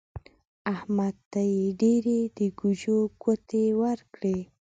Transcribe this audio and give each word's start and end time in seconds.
احمد 0.73 1.15
ته 1.31 1.41
يې 1.53 1.65
ډېرې 1.81 2.19
د 2.37 2.39
ګوچو 2.59 2.97
ګوتې 3.21 3.65
ورکړې. 3.81 4.37